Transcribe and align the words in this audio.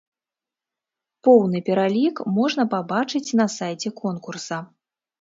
Поўны 1.27 1.61
пералік 1.69 2.23
можна 2.41 2.67
пабачыць 2.75 3.25
на 3.45 3.51
сайце 3.61 3.89
конкурса. 4.05 4.57